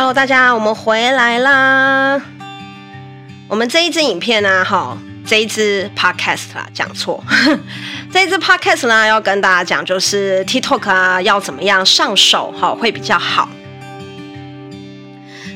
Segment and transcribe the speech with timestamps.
[0.00, 2.22] Hello，大家，我们回来啦。
[3.48, 7.20] 我们这一支影片呢，哈，这一支 podcast 啦，讲错，
[8.12, 13.48] 这一支 podcast 呢，要跟大家讲，就是 TikTok 啊，要怎么样上手哈，会比较好。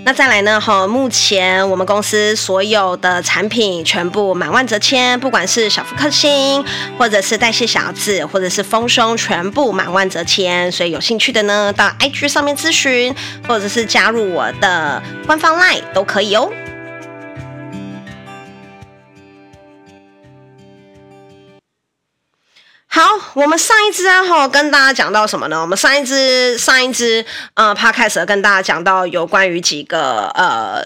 [0.04, 0.60] 那再来呢？
[0.60, 6.64] 哈，目前我们公司所有的产品全部满万折千，不管是小腹克星，
[6.98, 10.70] 或者是代谢小子，或者是丰胸，全部满万折千。
[10.72, 13.14] 所以有兴趣的呢，到 IG 上面咨询，
[13.46, 16.50] 或者是加入我的官方 LINE 都可以哦。
[22.94, 23.00] 好，
[23.32, 25.58] 我们上一支啊，哈，跟大家讲到什么呢？
[25.58, 27.24] 我们上一支上一支
[27.54, 30.84] 呃 Podcast 跟大家讲到有关于几个呃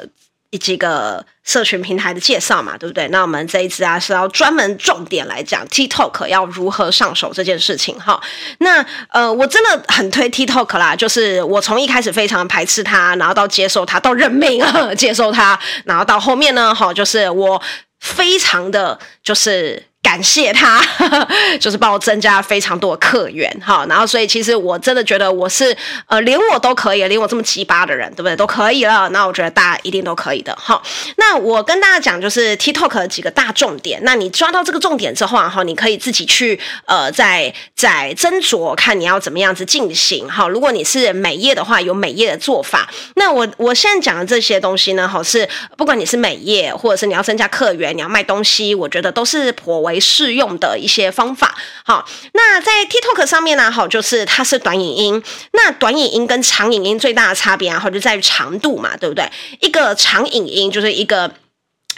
[0.61, 3.09] 几个社群平台的介绍嘛，对不对？
[3.09, 8.23] 那我们这一支啊是要专门重点来讲 TikTok 要如何上手这件事情哈。
[8.59, 17.61] 那呃，我真的很推 TikTok 啦，就是我从一开始非常排斥它，然后到接受它，到认命啊，接受它，然后到后面呢，哈，就是我
[17.99, 19.83] 非常的就是。
[20.07, 20.81] 感谢他，
[21.59, 25.77] 就是帮我增加非常多的客源，哈，然后所以其实我真的觉得我是
[26.07, 28.37] 呃，连我都可以，连我这么鸡巴的人，对不对？
[28.37, 30.81] 都可以了，那我觉得大家一定都可以的，哈。
[31.17, 40.47] 那我跟大家讲，就是 TikTok 的几个大重点，那你抓到这个重点之后啊，哈，你可以自己去呃，再再斟酌看你要怎么样子进行，哈。
[40.47, 42.89] 如果你是美业的话，有美业的做法。
[43.17, 49.96] 那我我现在讲的这些东西呢，哈，是不管你是美业，或者是你要增加客源，你要卖东西，我觉得都是颇为。
[50.01, 55.23] 适用的一些方法，好，那在 TikTok 上面呢，好，就是它是短影音，
[55.53, 59.31] 那短影音跟长影音最大的差别然后，就在于长度嘛，对不对？
[59.61, 61.33] 一个长影音就是一个。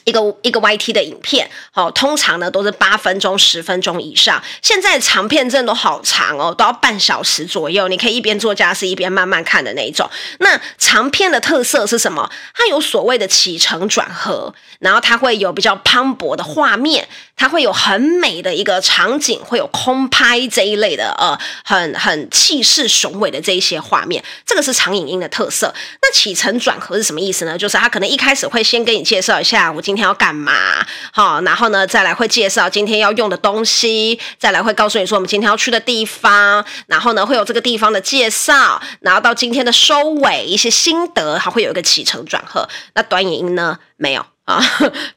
[0.08, 4.42] 一个一个 YT 的影片，好，通常呢都是八分钟、十分钟以上。
[4.62, 7.88] 现在长片真的都好长哦，都要半小时左右。
[7.88, 10.08] 你可以一边做家事一边慢慢看的那一种。
[10.38, 12.30] 那长片的特色是什么？
[12.54, 24.24] 它有所谓的起承转合，然后它会有比较磅礴的画面，它会有很美的一个场景，会有空拍这一类的呃，很很气势雄伟的这一些画面。
[24.46, 25.74] 这个是长影音的特色。
[26.00, 27.58] 那起承转合是什么意思呢？
[27.58, 30.08] 就是它可能一开始会先跟你介绍一下我今天。
[30.08, 30.52] 要干嘛？
[31.12, 42.66] 好，然后呢，再来会介绍今天要用的东西，再来会告诉你说我们今天要去的地方，然后呢会有这个地方的介绍，然后到今天的收尾一些心得，还会有一个起承转合。
[42.94, 43.78] 那短影音呢？
[43.96, 44.64] 没有 啊，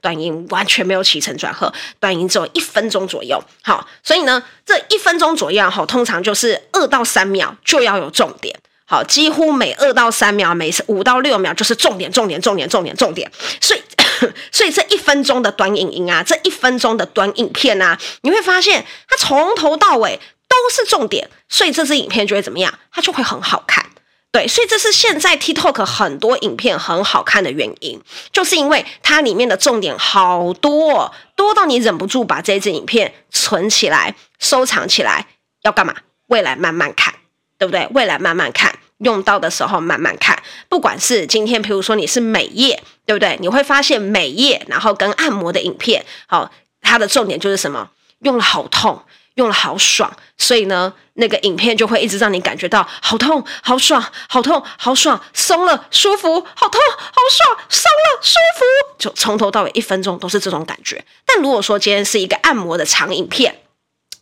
[0.02, 1.72] 短影音完全没有起承转合，
[2.02, 3.42] 短影音只有一分钟左右。
[3.62, 8.53] 好，所以呢，这一分钟左右哈，通常就是二到三秒就要有重点。
[8.86, 13.31] 好，几乎每二到三秒，每五到六秒就是重点，重点，重点，重点，重点。
[13.62, 13.81] 所以。
[14.51, 22.73] 所以这一分钟的短影音啊，这一分钟的短影片啊，你会发现它从头到尾都是重点，所以这支影片就会怎么样？
[22.91, 23.85] 它就会很好看。
[24.33, 27.99] 对，所以这是现在 TikTok 很多影片很好看的原因，
[28.31, 35.27] 就是因为它里面的重点好多，哦多到你忍不住把这支影片存起来、收藏起来，
[35.63, 35.93] 要干嘛？
[36.27, 37.13] 未来慢慢看，
[37.57, 37.85] 对不对？
[37.91, 38.73] 未来慢慢看。
[39.03, 43.38] 用到的时候慢慢看，不管是今天，比如说你是美业，对不对？
[43.41, 46.51] 你会发现美业，然后跟按摩的影片，好，
[46.81, 47.89] 它的重点就是什么？
[48.19, 49.03] 用了好痛，
[49.35, 58.66] 用了好爽，所以呢，那个影片就会一直让你感觉到好痛、好爽、好痛、好爽，松了舒服，好痛、好爽，松了舒服，
[59.00, 61.03] 就从头到尾一分钟都是这种感觉。
[61.25, 63.63] 但如果说今天是一个按摩的长影片，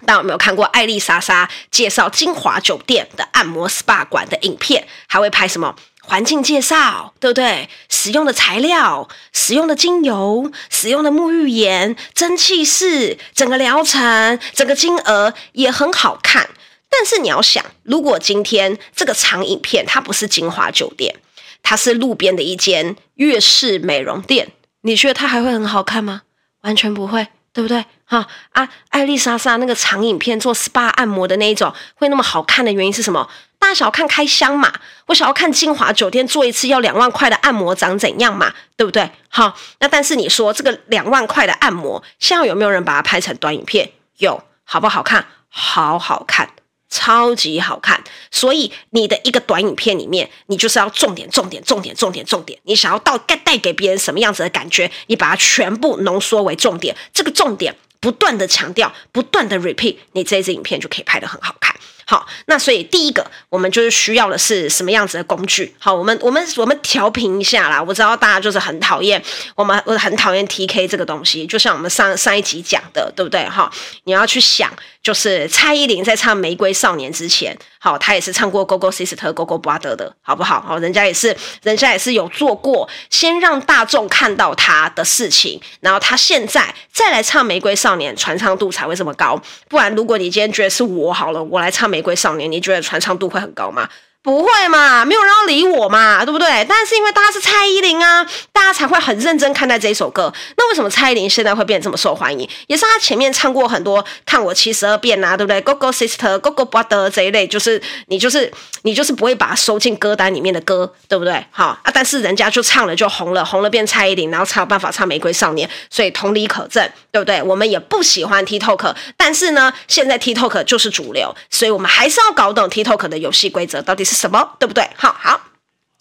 [0.06, 4.88] 大家有没有看过艾丽莎莎介绍晶华酒店的按摩 SPA 馆的影片？
[5.08, 7.70] 还会拍什么环境介绍，对不对？
[7.90, 16.50] 使用的材料、使用的精油、使用的沐浴盐、蒸汽室，整个疗程、整个金额也很好看。
[16.90, 21.16] 但是你要想，如果今天这个长影片它不是晶华酒店，
[21.62, 26.22] 它是路边的一间月式美容店，你觉得它还会很好看吗？
[26.62, 27.28] 完全不会。
[27.52, 27.84] 对不对？
[28.06, 33.30] 哈啊，艾丽莎莎那个长影片做 SPA 按摩的那一种，会那么好看的原因是什么？
[33.60, 34.72] 大家想要看开箱嘛？
[35.08, 38.54] 我想要看金华酒店做一次要两万块的按摩长怎样嘛？
[38.78, 39.12] 对不对？
[39.30, 43.92] 好，那但是你说这个两万块的按摩，现在有没有人把它拍成短影片？
[44.18, 45.26] 有，好不好看？
[45.50, 46.50] 好好看。
[46.90, 52.60] 超级好看，所以你的一个短影片里面，你就是要重点、重点、重点、重点、重点。
[52.64, 56.96] 你想要到带带给别人什么样子的感觉，你把它全部浓缩为重点。
[57.14, 61.69] 这个重点不断的强调，不断的 repeat，你这支影片就可以拍得很好看。
[62.06, 65.76] 好，那所以第一个我们就是需要的是什么样子的工具？
[65.78, 67.82] 好，我们我们我们调频一下啦。
[67.82, 69.22] 我知道大家就是很讨厌
[69.56, 73.48] 我们，我很讨厌 TK 这个东西，就像我们上上一集讲的，对不对？
[73.48, 73.72] 哈，
[74.06, 74.72] 你要去想，
[75.04, 80.60] 就是蔡依林在唱《玫瑰少年》之前，好，她也是唱过《Go Go Sister》《Go Go Brother》的，好不好？
[80.62, 89.40] 好，人家也是，人家也是有做过，先让大众看到她的事情，然后她现在再来唱《玫瑰少年》，传唱度才会这么高。
[89.68, 93.90] 不然，如果你今天觉得是我好了，我来唱《玫瑰少年》，你觉得传唱度会很高吗？
[94.22, 96.66] 不会嘛，没有人要理我嘛，对不对？
[96.68, 100.32] 但是因为大家是蔡依林啊，大家才会很认真看待这一首歌。
[100.58, 102.48] 那为什么蔡依林现在会变得这么受欢迎？
[102.68, 108.52] 也是她前面唱过很多《看我七十二变》啊，对不对？Go Go Sister、Go Go Brother 这一类，就是你就是
[108.82, 111.42] 你就是不会把它收进歌单里面的歌，对不对？
[111.50, 117.42] 好啊，但是人家就唱了就红了，红了变蔡依林，然后才有办法唱《玫瑰少年》，所以同理可证，对不对？
[117.42, 124.90] 我们也不喜欢 TikTok，但是呢，现在 TikTok 就是主流，所以我们还是要搞懂 TikTok 的游戏规则到底是什么，对不对？
[124.96, 125.40] 好好，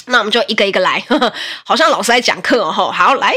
[0.06, 1.32] 那我们就一个一个来，呵呵，
[1.64, 2.72] 好像老师在讲课哦。
[2.72, 3.34] 好，来。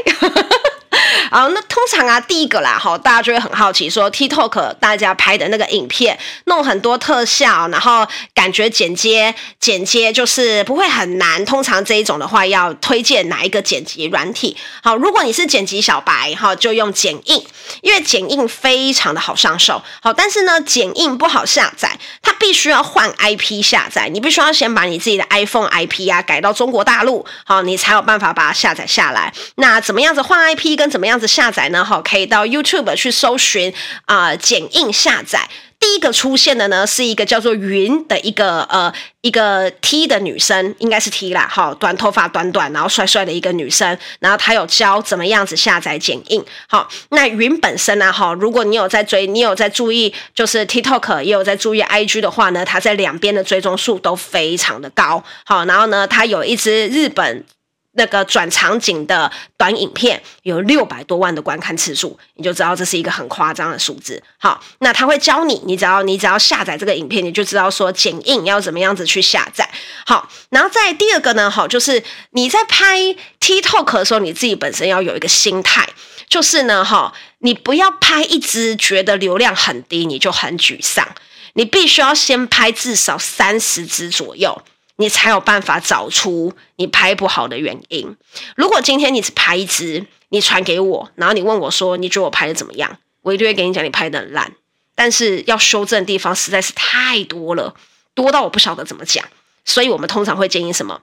[1.32, 11.44] 啊，那通常啊，第一个啦，哈，大家就会很好奇，说 TikTok 大家拍的那个影片，弄很多特效，然后感觉剪接剪接就是不会很难。
[11.46, 14.58] 通常这一种的话，要推荐哪一个剪辑软体？
[14.84, 17.42] 好，如果你是剪辑小白，哈，就用剪映，
[17.82, 19.82] 因为剪映非常的好上手。
[20.02, 29.34] 好，但是呢，剪映不好下载，它必须要换 IP 下载，你必须要先把你自己的 iPhone IP 啊改到中国大陆，好，你才有办法把它下载下来。
[29.56, 31.86] 那怎么样子换 IP 跟怎么样子下载呢？
[31.86, 33.72] 好，可以到 YouTube 去搜寻
[34.06, 35.48] 啊、剪映下载。
[35.80, 41.48] 第一个出现的呢，是一个叫做云的一个呃一个 T 的女生，应该是 T 啦。
[41.50, 43.98] 好，短头发，短短，然后帅帅的一个女生。
[44.20, 46.46] 然后她有教怎么样子下载剪映。
[46.68, 48.14] 好，那云本身呢？
[48.14, 55.24] 哈，如果你有在追，你有在注意，就是 TikTok 也有在注意 IG 的话呢，它在两边的追踪数都非常的高。
[55.46, 57.44] 好，然后呢，它有一支日本。
[57.94, 64.22] 那个转场景的短影片有六百多万的观看次数，你就知道这是一个很夸张的数字。
[64.38, 69.70] 好，那他会教你，你只要你只要下载这个影片，你就知道说剪映要怎么样子去下载。
[70.06, 72.02] 好，然后再第二个呢，好，就是
[72.32, 73.00] 你在拍
[73.40, 75.90] TikTok 的时候，你自己本身要有一个心态，
[76.30, 81.06] 就是呢，哈，你不要拍一支觉得流量很低，你就很沮丧，
[81.54, 84.62] 你必须要先拍至少三十支左右。
[85.02, 88.16] 你才有办法找出你拍不好的原因。
[88.56, 93.00] 如果今天你只拍一支，你传给我，然后你问我说，你觉得我拍的怎么样？
[93.24, 94.54] 我一定会给你讲你拍的很烂。
[94.94, 97.74] 但是要修正的地方实在是太多了，
[98.14, 99.26] 多到我不晓得怎么讲。
[99.66, 101.02] 所以我们通常会建议什么？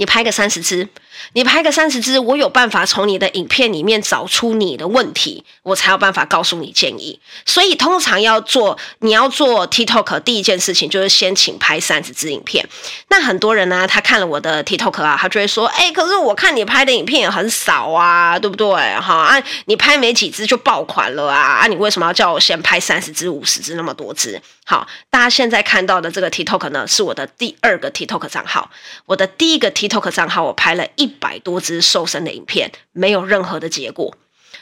[0.00, 0.88] 你拍个三十支，
[1.34, 7.20] 你拍个三十支，我有办法从你的影片里面找出你的问题，我才有办法告诉你建议。
[7.44, 12.66] 所以通常要做，你要做 TikTok，第一件事情就是先请拍三十支影片。
[13.08, 18.74] 那很多人呢，他看了我的 TikTok 啊，他就会说，哎、可是我看你拍的影片也很少啊，对不对？
[18.98, 24.40] 哈啊，你拍没几支就爆款了啊，啊，你为什么要叫我先拍三十支、五十支那么多支？
[24.70, 28.70] 好，大家现在看到的这个 TikTok 呢，是我的第二个 TikTok 账号。
[29.06, 34.14] 我的第一个 TikTok 账号，我拍了一百多支瘦身的影片，没有任何的结果，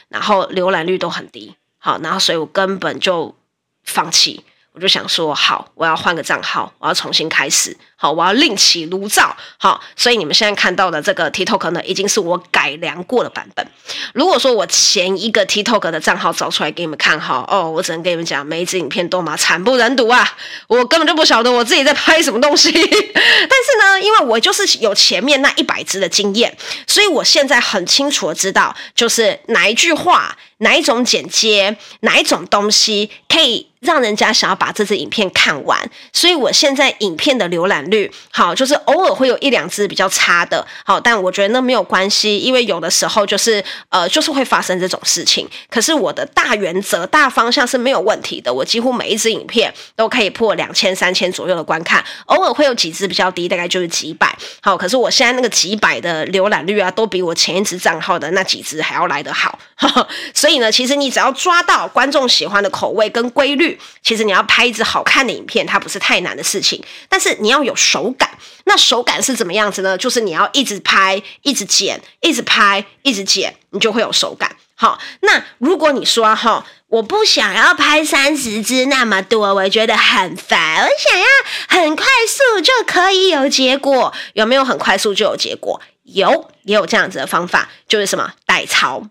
[0.07, 1.53] 然后浏览率都很低。
[1.77, 3.35] 好，然后所以我根本就
[3.83, 4.43] 放弃。
[4.71, 13.67] 我就想说，好，我要换个账号，我要重新开始，好，我要另起炉灶，好，所以你们现在看到的这个 TikTok 呢，已经是我改良过的版本。
[14.13, 20.37] 如果说我前一个 TikTok 的账号找出来给你们看，哈，哦，我只能跟你们讲，每一支影片都嘛惨不忍睹啊，
[20.67, 22.71] 我根本就不晓得我自己在拍什么东西。
[22.71, 26.55] 但是呢，因为我就是有前面那一百支的经验，
[26.87, 30.37] 所以我现在很清楚的知道，就是哪一句话。
[30.61, 35.79] 哪一种剪接，哪一种东西可以让人家想要把这支影片看完？
[36.11, 45.47] 所以我现在影片的浏览率好，就是偶尔会有一两支比较差的，好，但我觉得那没有关系，因为有的时候就是呃，就是会发生这种事情。
[45.69, 54.37] 可是我的大原则、大方向是没有问题的，我几乎每一支影片都可以破两千、三千左右的观看，偶尔会有几支比较低，大概就是几百。
[54.61, 60.49] 好，可是我现在那个几百的浏览率啊，都比我前一支账号的那几支还要来得好，呵呵，所以。
[60.49, 63.68] 所以呢，其实你只要抓到观众喜欢的口味跟规律，
[64.01, 66.83] 其实你要拍一支好看的影片，它不是太难的事情。
[67.07, 68.29] 但是你要有手感，
[68.65, 69.97] 那手感是怎么样子呢？
[69.97, 74.55] 就是你要一直拍，一直剪，一直拍，一直剪，你就会有手感。
[74.75, 81.25] 好，那如果你说哈，我不想要拍三十支那么多，我觉得很烦，我想要
[81.67, 85.81] 很快速就可以有结果，有没有很快速就有结果？
[86.03, 89.03] 有，也有这样子的方法，就是什么代操。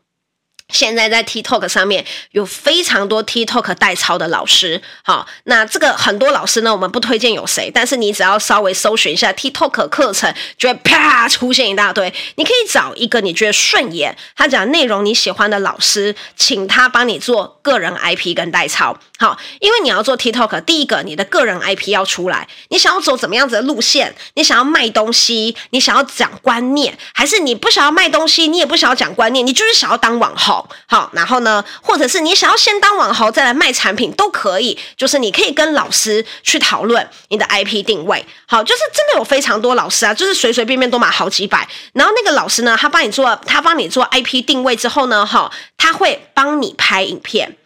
[0.72, 12.12] 现在在 TikTok 上面有非常多 TikTok 代操的老师，好，那这个很多老师呢，我们不推荐有谁，但是你只要稍微搜寻一下 TikTok 课程，就会啪出现一大堆。
[12.34, 18.98] 你可以找一个你觉得顺眼，他讲内容你喜欢的老师，请他帮你做个人 IP 跟代操。
[19.18, 24.14] 好，因为你要做 TikTok，第一个你的个人 IP 要出来，你想要走怎么样子的路线？
[24.34, 30.57] 你想要卖东西，你想要讲观念，还是你不想要卖东西，你也不想要讲观念，你就是想要当网红？
[30.86, 38.24] 好，然后呢，或者是你想要先当网红再来卖产品都可以，就是你可以跟老师去讨论你的 IP 定位。
[38.46, 47.56] 好，就是真的有非常多老师啊，就是随随便便都买好几百，然后那个老师呢，他帮你做，他帮你做 IP 定位之后呢，哈，他会帮你拍影片，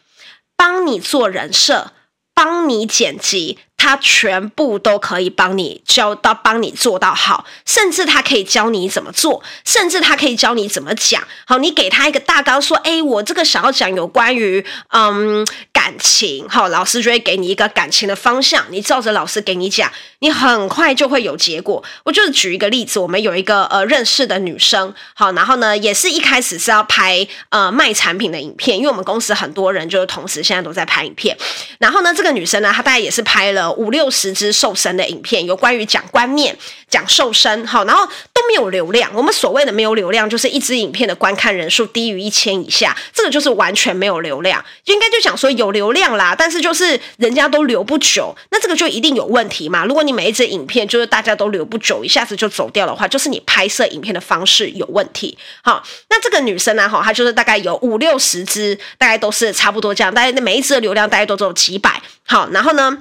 [0.56, 1.92] 帮你做人设，
[2.34, 3.58] 帮你剪辑。
[3.82, 11.20] 他全部都可以帮你教到，帮你做到好，甚至他可以教你怎么做，甚至他可以教你怎么讲。
[11.44, 31.36] 好，你给他一个大纲，说：“诶，我这个想要讲有关于嗯感情，好，老师就会给你一个感情的方向，你照着老师给你讲，你很快就会有结果。”我就是举一个例子，我们有一个呃认识的女生，好，然后呢，也是一开始是要拍呃卖产品的影片，因为我们公司很多人就是同时现在都在拍影片，
[31.78, 33.71] 然后呢，这个女生呢，她大概也是拍了。
[33.72, 36.56] 五六十支瘦身的影片，有关于讲观念、
[36.88, 39.10] 讲瘦身，好，然后都没有流量。
[39.14, 44.64] 我们所谓的没有流量，就是一支影片的观看人数低于一千以下，这个就是完全没有流量。
[44.84, 49.84] 应该就讲说有流量啦，但是就是人家都留不久，那这个就一定有问题嘛。
[49.84, 55.36] 如果你每一支影片就是大家都留不久，一下子就走掉的话，就是你拍摄影片的方式有问题。
[55.62, 62.02] 好，那这个女生呢，哈，她就是大概有五六十支，大概都是差不多这样，大概每一支的流量大概都只有几百。
[62.24, 62.96] 好，然后呢，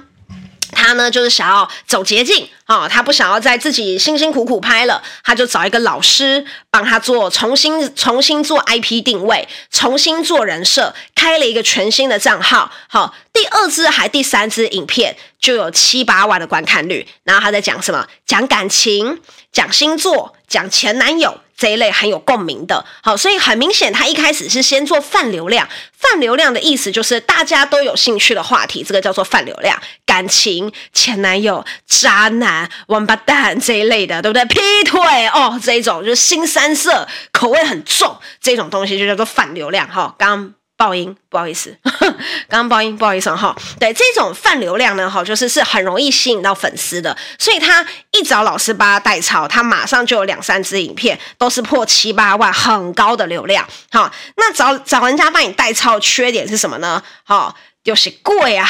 [0.72, 12.70] 他呢，就是想要走捷径啊，他不想要再自己辛辛苦苦拍了，他就找一个老师帮他做重新重新做 IP 定位，重新做人设，开了一个全新的账号。
[12.88, 17.06] 好，第二支还第三支影片就有七八万的观看率。
[17.24, 18.06] 然后他在讲什么？
[18.26, 19.20] 讲感情，
[19.52, 21.38] 讲星座，讲前男友。
[21.62, 25.68] 这一类很有共鸣的，好，所以很明显，他一开始是先做泛流量。
[25.96, 29.80] 泛流量的意思就是大家都有兴趣的话题，这个叫做泛流量。
[30.04, 34.44] 感情、前男友、渣男、王八蛋这一类的，对不对？
[34.46, 39.88] 劈腿哦，这一种就是新三色，口味很重，这种东西就叫做泛流量。
[39.88, 40.52] 哈，刚。
[40.82, 41.78] 爆音，不好意思，
[42.50, 43.54] 刚刚爆音，不好意思哈。
[43.78, 53.64] 对，这种泛流量呢，哈，就是是很容易吸引到粉丝的，所以他一找老师帮他代抄，他马上就有两三支影片都是破七八万，很高的流量。
[53.92, 57.00] 好，那找找人家帮你代操，缺点是什么呢？
[57.22, 58.68] 好，就是贵啊，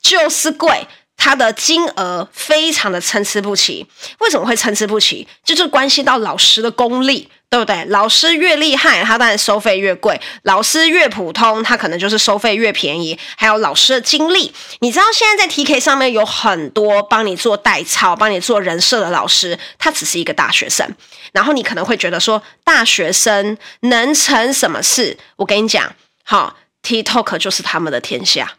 [0.00, 0.88] 就是贵。
[1.22, 3.86] 它的金额非常的参差不齐，
[4.20, 5.28] 为什么会参差不齐？
[5.44, 7.84] 就是关系到老师的功力，对不对？
[7.90, 13.18] 老师越厉害，他当然收费越贵；老师越普通，他可能就是收费越便宜。
[13.36, 14.50] 还有老师的经历，
[14.80, 20.88] 你知道现在在 TK 上面有很多帮你做代操、帮你做人设的老师，他只是一个大学生。
[21.32, 25.18] 然后你可能会觉得说，大学生能成什么事？
[25.36, 28.54] 我跟你讲，好，TikTok 就是他们的天下。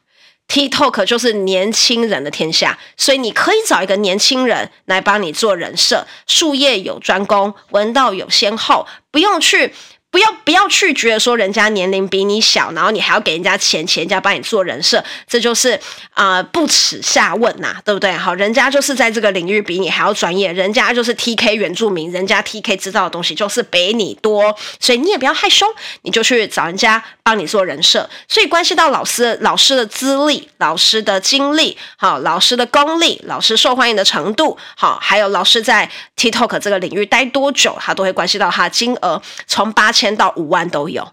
[0.51, 9.73] TikTok 就是年轻人的天下，所以你可以找一个年轻人来帮你做人设，术业有专攻，文道有先后，不用去。
[10.11, 15.79] 不要不要去觉得说人家年龄比你小，然后你还要给人家钱，钱人家帮你做人设，这就是
[16.13, 18.11] 啊、不耻下问呐、对不对？
[18.11, 25.65] 好，人家就是在这个领域比你还要专业，人家就是 TK 原住民，人家 TK 知道的东西就是比你多，所以你也不要害羞，
[26.01, 28.09] 你就去找人家帮你做人设。
[28.27, 40.00] 所以关系到老师老师的资历、老师的经历、好老师的功力、老师受欢迎的程度，好还有老师在 TikTok 这个领域待多久，他都会关系到他的金额，从八千。
[40.01, 41.07] 千到五万都有，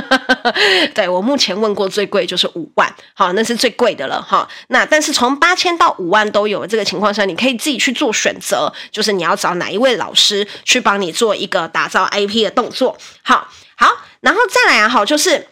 [0.94, 4.48] 对，我目前问过最贵就是五万，好，那是最贵的了哈。
[4.68, 12.96] 那但是从八千到五万都有这个情况下，你可以自己去做选择，就是你要找哪一位老师去帮你做一个打造 IP 的动作。
[13.22, 13.46] 好，
[13.76, 15.48] 好，然后再来啊，好，就是。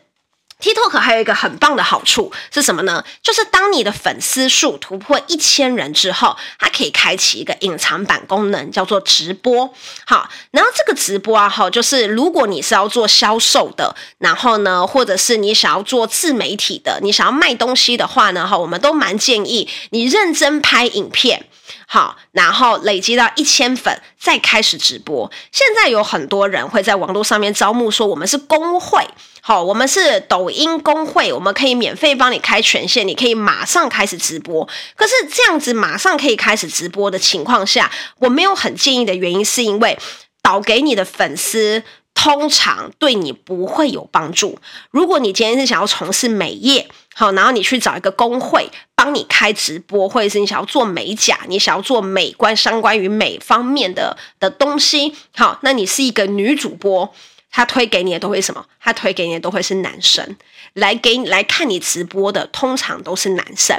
[0.60, 3.04] TikTok 还有一个很棒的好处是什么呢？
[3.22, 9.72] 就是当你的粉丝数突破一千人之后，它可以开启一个隐藏版功能，叫做直播。
[10.06, 21.46] 好，然后这个直播啊，哈，就是如果你是要做销售的，然后呢，或者是你想要做自媒体的，你想要卖东西的话呢，哈，我们都蛮建议你认真拍影片。
[21.88, 25.30] 好，然后累积到一千粉，再开始直播。
[25.52, 29.06] 现在有很多人会在网络上面招募，说我们是公会，
[29.48, 34.68] 好，我们是抖音公会，我们可以免费帮你开权限，你可以马上开始直播。
[34.96, 37.88] 可是这样子马上可以开始直播的情况下，
[38.18, 39.96] 我没有很建议的原因，是因为
[40.42, 41.84] 导给你的粉丝。
[42.12, 44.58] 通常对你不会有帮助。
[44.90, 57.14] 如果你今天是想要从事美业，好，然后你去找一个工会帮你开直播，或者是你想要做美甲，你想要做美观相关于美方面的的东西，好，那你是一个女主播，
[57.56, 58.62] 他推给你的都会什么？
[58.78, 60.36] 他推给你的都会是男生
[60.74, 63.74] 来给你来看你直播的，通常都是男生。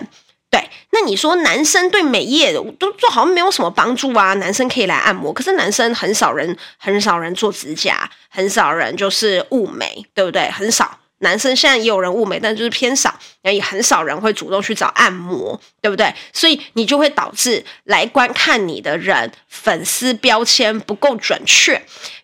[0.50, 4.34] 对，那你说男生对美业都做好像没有什么帮助啊？
[4.34, 10.50] 男生可以来按摩，可是男生很少人很少人做指甲，很少人就是雾眉，对不对？
[10.50, 10.98] 很少。
[11.19, 16.13] 男生现在也有人物美，但就是偏少，也很少人会主动去找按摩，对不对？
[16.31, 21.74] 所以你就会导致来观看你的人粉丝标签不够准确，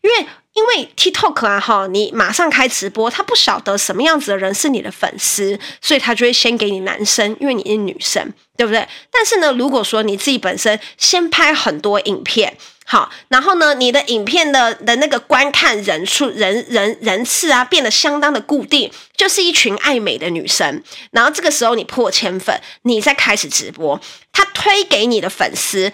[0.02, 8.88] 因为因为 TikTok 啊哈，你马上开直播，他不晓得什么样子的人是你的粉丝，所以他就会先给你男生，因为你是女生，对不对？
[9.10, 12.56] 但是呢，如果说你自己本身先拍很多影片。
[12.86, 20.84] 好，然后呢，你的影片的的那个观看人数、人人人次啊，变得相当的固定，就是一群爱美的女生。
[21.12, 24.00] 然后这个时候你破千粉，你再开始直播，
[24.32, 25.92] 他推给你的粉丝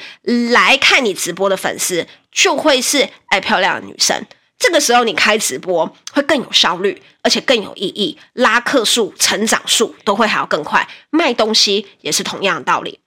[0.51, 4.25] 来看你直播的粉丝，就会是爱漂亮的女生。
[4.57, 10.85] 这个时候你开直播会更有效率，而且更有意义，拉客数、成长数都会还要更快。
[11.11, 12.99] 卖东西也是同样的道理。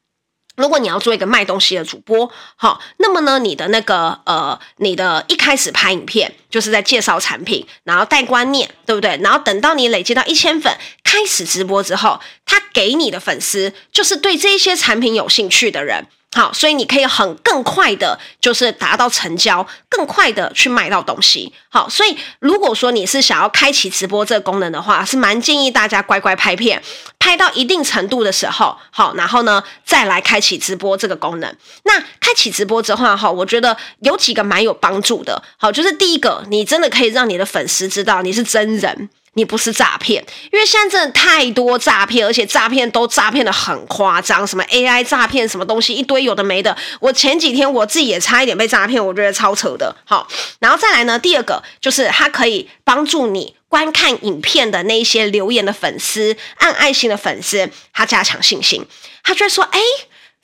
[0.57, 9.19] 如果你要做一个卖东西的主播，好，那么呢，你的那个呃，你的一开始拍影片就是在介绍产品，然后带观念，对不对？
[9.23, 16.07] 然后等到你累积到一千粉，开始直播之后，他给你的粉丝就是对这些产品有兴趣的人。
[16.35, 21.53] 好，所以你可以很更快的，就是达到成交，更快的去卖到东西。
[21.69, 26.83] 好，所以如果说你是想要开启直播这个功能的话，是蛮建议大家乖乖拍片，
[27.19, 31.55] 拍到一定程度的时候，好，然后呢再来开启直播这个功能。
[31.85, 35.43] 那开启直播之后哈，我觉得有几个蛮有帮助的。
[35.59, 39.11] 好，就是第一个，你真的可以让你的粉丝知道你是真人。
[39.35, 40.23] 你不是诈骗，
[40.53, 46.77] 因为现在真的太多诈骗，而且诈骗都诈骗得很夸张，什么 AI 诈骗，什么东西一堆有的没的。
[47.01, 49.95] 我前几天我自己也差一点被诈骗，我觉得超扯的。
[50.05, 58.85] 好，然后再来呢，第二个就是它可以帮助你观看影片的那些留言的粉丝，按爱心的粉丝，他加强信心，
[59.23, 59.81] 他就会说，哎。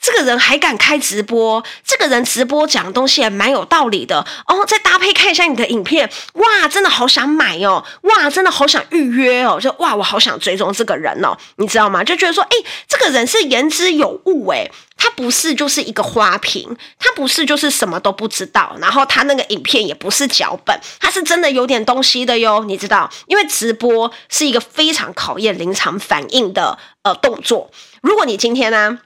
[0.00, 1.62] 这个人还敢开直播？
[1.84, 4.64] 这个人直播讲的东西也蛮有道理的哦。
[4.66, 7.84] 再搭配看一下你的影片，哇，真的好想买哦！
[8.02, 9.58] 哇，真的好想预约哦！
[9.60, 12.04] 就哇，我好想追踪这个人哦，你知道吗？
[12.04, 23.10] 就觉得说，哎，这个人是言之有物诶，他不是就是一个花瓶，他不是就是什么都不知道，然后他那个影片也不是脚本，他是真的有点东西的哟，你知道？
[23.26, 27.70] 因为直播是一个非常考验临场反应的呃动作。
[28.00, 29.00] 如果你今天呢？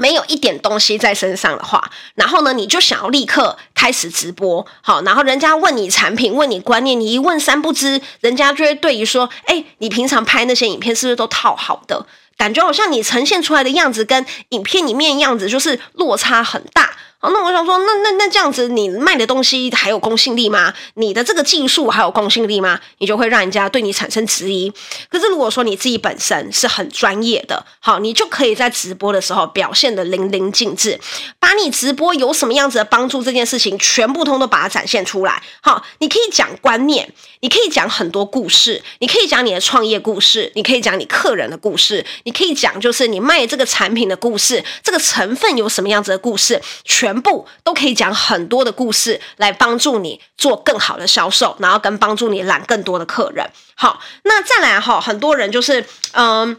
[0.00, 12.06] 没有一点东西在身上的话，然后呢，你就想要立刻开始直播，好，然后人家问你产品，问你观念，你一问三不知，人家就会对于说，哎，你平常拍那些影片是不是都套好的？
[12.38, 16.90] 感觉好像你呈现出来的样子跟影片里面样子就是落差很大。
[17.22, 20.72] 好，那我想说，那那那这样子，你卖的东西还有公信力吗？
[20.94, 22.80] 你的这个技术还有公信力吗？
[22.96, 24.72] 你就会让人家对你产生质疑。
[25.10, 30.98] 可是如果说你自己本身是很专业的，好，你就可以在直播的时候表现得淋漓尽致，
[31.38, 35.42] 把你直播有什么样子的帮助这件事情全部通都把它展现出来。
[35.60, 47.09] 好，你可以讲观念，你可以讲很多故事，你可以讲你的创业故事，你可以讲你客人的故事，你可以讲就是你卖这个产品的故事，这个成分有什么样子的故事，全。
[47.10, 53.50] 全部都可以讲很多的故事来帮助你做更好的销售，然后跟帮助你揽更多的客人。
[53.74, 56.56] 好，那再来哈，很多人就是嗯，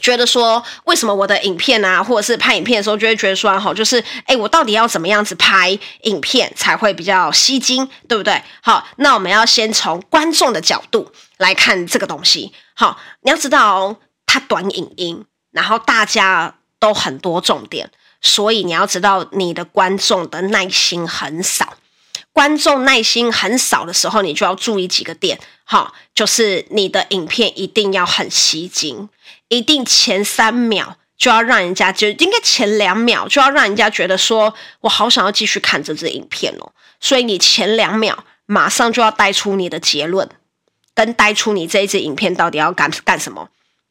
[0.00, 8.42] 觉得说，为什么我的影片啊，或者是拍影片的时候，就会觉得说哈，就是哎，我到底要怎么样子拍影片才会比较吸睛，对不对？
[8.60, 12.52] 好，那我们要先从观众的角度来看这个东西。
[12.74, 13.96] 好，你要知道哦，
[14.26, 17.88] 它短影音，然后大家都很多重点。
[18.26, 21.74] 所以你要知道，你的观众的耐心很少。
[22.32, 25.38] 观众耐心很少的时候，你就要注意几个点。
[25.64, 29.08] 哈，就是你的影片一定要很吸睛，
[29.48, 36.72] 一定前三秒就要让人家就应该前两秒就要让人家觉得说，我好想要继续看这支影片哦。
[37.00, 40.28] 所以你前两秒马上就要带出你的结论，
[40.94, 43.48] 跟带出你这一支影片到底要干干什么。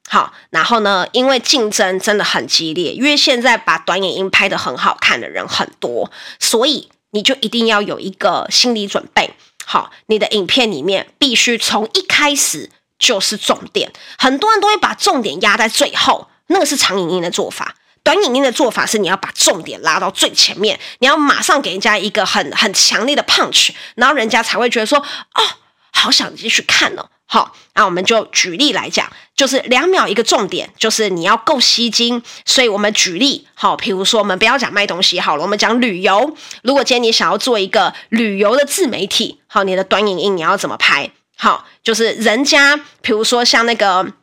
[0.07, 9.33] 好，然后呢，因为竞争真的很激烈，因为现在把短影音拍得很好看的人很多，所以你就一定要有一个心理准备。
[9.65, 17.75] 好，你的影片里面必须从一开始就是重点，很多人都会把重点压在最后，那个是长影音的做法。
[18.03, 25.41] 短影音的做法是你要把重点拉到最前面，你要马上给人家一个很很强烈的 punch，然后人家才会觉得说，哦。
[25.97, 27.09] 好想继续看哦。
[27.27, 32.21] 好，那我们就举例来讲，就是两秒一个重点，就是你要够吸睛。
[32.45, 36.35] 所以我们举例，好，比如说我们不要讲卖东西好了，我们讲旅游。
[36.61, 41.09] 如果今天你想要做一个旅游的自媒体，好，你的短影音你要怎么拍？
[41.35, 44.13] 好，就是人家，比如说像那个。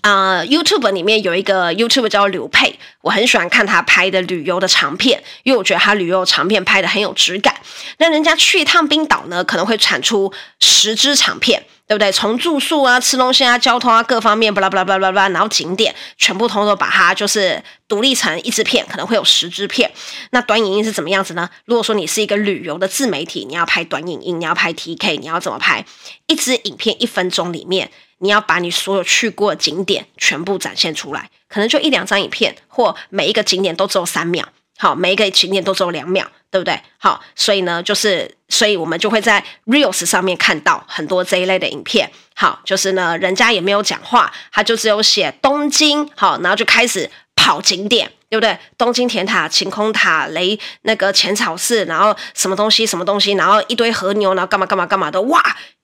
[0.00, 7.54] 啊、呃、YouTube 里面有一个 YouTube 叫刘沛，我很喜欢看他拍的旅游的长片，因为我觉得他旅游长片拍的很有质感。
[7.98, 12.10] 那人家去一趟冰岛呢，可能会产出十支长片，对不对？
[12.10, 19.90] 从住宿啊、吃东西啊、交通啊各方面，巴拉巴拉巴拉巴拉，然后景点全部通通把它就是独立成一支片，可能会有十支片。
[20.30, 21.50] 那短影音是怎么样子呢？
[21.66, 25.84] 如果说你是一个旅游的自媒体，你要拍短影音，你要拍 TK，你要怎么拍？
[26.28, 27.90] 一支影片一分钟里面。
[28.18, 34.46] 你要把你所有去过的景点全部展现出来，可能就一两张影片，或每一个景点都只有三秒，
[34.78, 36.80] 好，每一个景点都只有两秒，对不对？
[36.98, 48.58] 好，所以呢，就是，所以我们就会在 Reels 上面看到很多这一类的影片，好，就是呢，人家也没有讲话，他就只有写东京，好，然后就开始跑景点，对不对？
[48.76, 55.40] 东京铁塔、晴空塔、雷那个浅草寺，然后什么东西什么东西，然后一堆和牛，然后干嘛干嘛干嘛的，哇，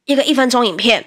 [0.07, 1.05] 一个一分钟影片。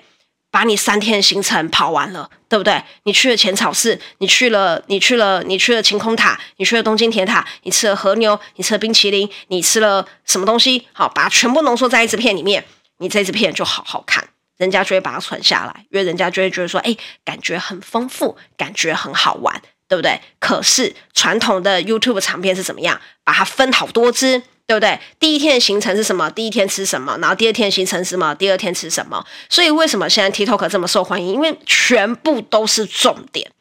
[0.52, 2.84] 把你三天的行程跑完了，对不对？
[3.04, 10.86] 你去了浅草寺，你去了，你去了，你去了晴空塔，你去了东京铁塔，你吃了和牛，你吃了冰淇淋，你吃了什么东西？
[10.92, 12.64] 好，把它全部浓缩在一支片里面，
[12.98, 20.20] 你这支片就好好看，人家就会把它存下来，因为人家就会觉得说，哎，感觉很丰富，感觉很好玩，对不对？
[20.40, 23.00] 可是传统的 YouTube 长片是怎么样？
[23.24, 24.44] 把它分好多支。
[24.72, 24.98] 对不对？
[25.20, 26.30] 第一天的行程是什么？
[26.30, 27.18] 第一天吃什么？
[27.20, 28.34] 然后第二天行程是什么？
[28.36, 29.22] 第二天吃什么？
[29.50, 31.34] 所以为什么现在 TikTok 这么受欢迎？
[31.34, 33.52] 因为全部都是重点，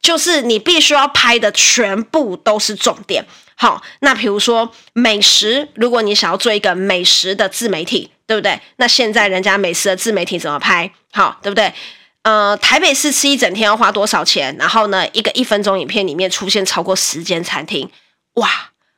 [0.00, 3.26] 就是你必须要拍的全部都是重点。
[3.56, 8.60] 好，那比如说美食，如果你想要做一个美食的自媒体，对不对？
[8.76, 10.88] 那现在人家美食的自媒体怎么拍？
[11.10, 11.74] 好，对不对？
[12.22, 14.54] 呃，台北市吃一整天要花多少钱？
[14.56, 17.90] 然后呢，一个一分钟影片里面出现超过十间餐厅，
[18.34, 18.48] 哇，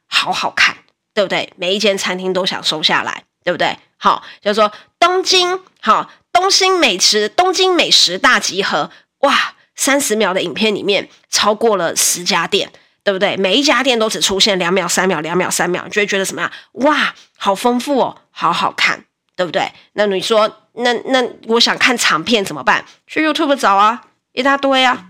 [0.07, 0.77] 好好看。
[1.15, 1.51] 对不对？
[1.57, 3.79] 每一间餐厅都想收下来，对不对？
[3.97, 12.71] 好，就是说东京，好，东京美食，东京美食大集合，哇，三十秒的影片里面超过了十家店，
[13.03, 13.37] 对不对？
[13.37, 16.51] 每一家店都只出现两秒、三秒、两秒、三秒，你就会觉得什么样？
[16.73, 19.05] 哇，好丰富哦，好好看，
[19.37, 19.73] 对不对？
[19.93, 22.85] 那你说，那那我想看长片怎么办？
[23.07, 25.07] 去 YouTube 找啊，一大堆啊，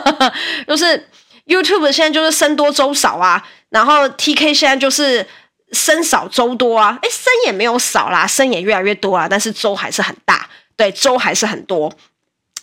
[0.66, 1.08] 就是
[1.46, 3.46] YouTube 现在就是僧多粥少啊。
[3.68, 5.26] 然后 TK 现在就是
[5.72, 11.92] 僧少粥多啊，哎，僧也没有少啦，僧也越来越多啊，但是粥还是很大，对，粥还是很多。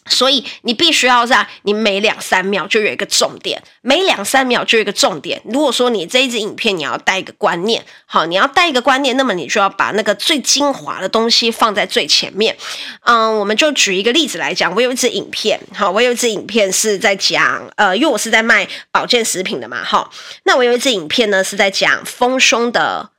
[0.07, 5.41] 所以你必须要在你每两三秒就有一个重点，每两三秒就有一个重点。
[5.45, 12.55] 如果说你这一支影片你要带一个观念，好，你要带一个观念，那么你就要把那个最精华的东西放在最前面。
[13.01, 20.09] 嗯，我们就举一个例子来讲，我有一支影片，好，我有一支影片是在讲，呃，因为我是在卖保健食品的嘛，哈，
[20.43, 23.09] 那我有一支影片呢是在讲丰胸的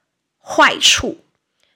[0.42, 1.18] 坏处。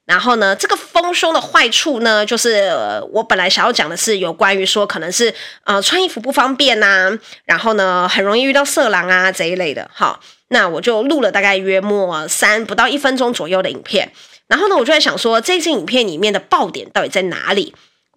[0.09, 2.73] 然后呢，这个丰胸的坏处呢，就是、
[3.13, 7.13] 我本来想要讲的是有关于说可能是呃穿衣服不方便呐、
[7.45, 9.91] 然后呢很容易遇到色狼啊这一类的。
[9.93, 10.19] 好，
[10.49, 14.11] 那我就录了大概约莫三不到一分钟左右的影片。
[14.47, 17.75] 然后呢，我就在想说这支影片里面的爆点到底在哪里？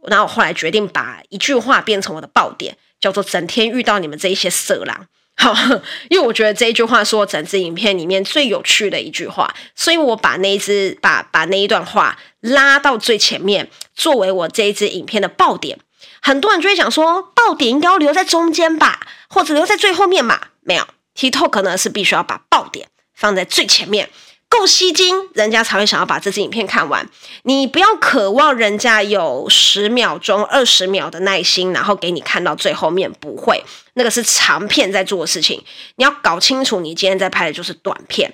[0.08, 5.08] 然后我后来决定把一句话变成我的爆点，叫做“整天遇到你们这一些色狼”。
[5.42, 5.56] 好，
[6.08, 15.80] 因为我觉得这一句话是我整支影片里面最有趣的一句话，所以我把那一支把把那一段话拉到最前面，作为我这一支影片的爆点。
[16.22, 19.00] 很多人就会讲说，爆点应该要留在中间吧，
[19.30, 20.40] 或者留在最后面嘛？
[20.62, 20.86] 没有
[21.18, 24.12] ，TikTok 呢是必须要把爆点放在最前面。
[24.52, 27.10] 够吸睛，人家才会想要把这支影片看完。
[27.44, 33.10] 你不要渴望人家有十秒钟、二十秒的耐心，然后给你看到最后面。
[33.14, 35.64] 不会，那个是长片在做的事情。
[35.96, 38.34] 你要搞清楚，你今天在拍的就是短片。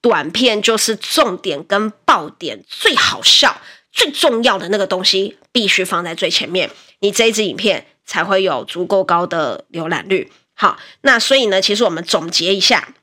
[0.00, 3.60] 短片就是重点跟爆点，最好笑、
[3.92, 10.32] 最重要的那个东西必须放在最前面，你这一支影片才会有足够高的浏览率。
[10.54, 12.94] 好，那所以呢，其实我们总结一下。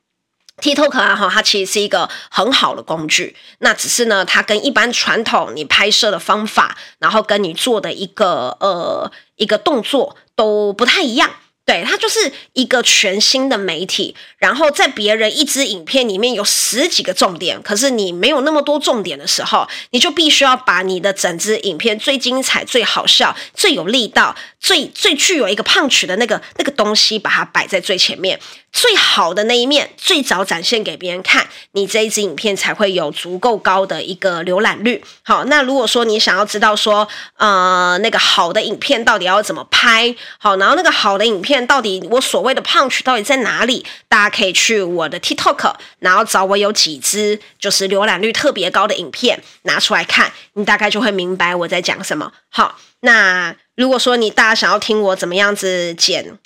[0.61, 3.35] TikTok 啊，哈，它其实是一个很好的工具。
[3.59, 11.29] 那只是呢，它跟一般传统你拍摄的方法，然后跟你做的一个呃一个动作都不太一样。
[11.65, 14.15] 对，它就是一个全新的媒体。
[14.37, 24.35] 然后在别人一支影片里面有十几个重点，可是你没有那么多重点的时候，你就必须要把你的整支影片最精彩、最好笑、最有力道、
[24.65, 28.39] 最最具有一个 punch 的那个那个东西，把它摆在最前面，
[28.71, 35.03] 最好的那一面，最早展现给别人看，你这一支影片才会有足够高的一个浏览率。
[35.21, 43.85] 好，那如果说你想要知道说，呃，那个好的影片到底要怎么拍，好，然后那个好的影片到底我所谓的 punch 到底在哪里？
[44.07, 52.31] 大家可以去我的 TikTok，然后找我有几支就是浏览率特别高的影片拿出来看，你大概就会明白我在讲什么。
[52.49, 53.55] 好，那。
[53.75, 56.37] 如果说你大家想要听我怎么样子剪，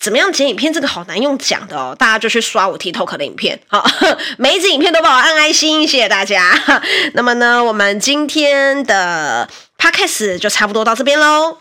[0.00, 3.86] 怎么样剪影片，这个好难用讲的哦，大家就去刷我 TikTok 的影片，好，
[4.36, 6.52] 每一支影片都帮我按爱心，谢谢大家。
[7.14, 11.58] 那么呢，我们今天的 Podcast 就差不多到这边喽。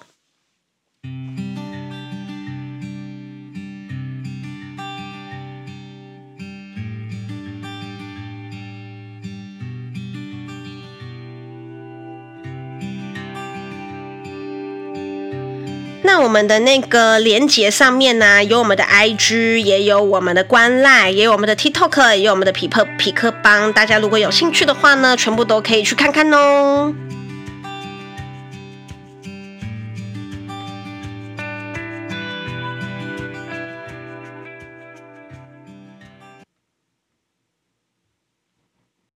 [16.06, 23.72] 那我们的那个连接上面呢、有我们的 IG，也有我们的官赖，也有我们的 TikTok，也有我们的匹克匹克帮。
[23.72, 26.94] 大家如果有兴趣的话呢，全部都可以去看看哦。